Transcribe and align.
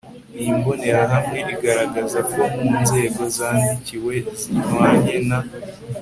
Iyi 0.39 0.51
Mbonerahamwe 0.59 1.39
igaragaza 1.53 2.19
ko 2.31 2.41
mu 2.59 2.71
Nzego 2.81 3.21
zandikiwe 3.37 4.15
zihwanye 4.39 5.15
na 5.29 5.39